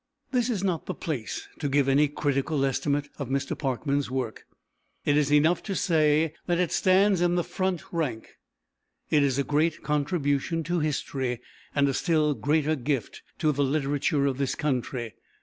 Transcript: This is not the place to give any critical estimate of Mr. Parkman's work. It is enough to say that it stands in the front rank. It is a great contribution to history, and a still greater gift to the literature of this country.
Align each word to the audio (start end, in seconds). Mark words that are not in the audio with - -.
This 0.31 0.49
is 0.49 0.63
not 0.63 0.87
the 0.87 0.95
place 0.95 1.47
to 1.59 1.69
give 1.69 1.87
any 1.87 2.07
critical 2.07 2.65
estimate 2.65 3.07
of 3.19 3.29
Mr. 3.29 3.55
Parkman's 3.55 4.09
work. 4.09 4.47
It 5.05 5.15
is 5.15 5.31
enough 5.31 5.61
to 5.61 5.75
say 5.75 6.33
that 6.47 6.57
it 6.57 6.71
stands 6.71 7.21
in 7.21 7.35
the 7.35 7.43
front 7.43 7.83
rank. 7.93 8.31
It 9.11 9.21
is 9.21 9.37
a 9.37 9.43
great 9.43 9.83
contribution 9.83 10.63
to 10.63 10.79
history, 10.79 11.39
and 11.75 11.87
a 11.87 11.93
still 11.93 12.33
greater 12.33 12.75
gift 12.75 13.21
to 13.37 13.51
the 13.51 13.63
literature 13.63 14.25
of 14.25 14.39
this 14.39 14.55
country. 14.55 15.13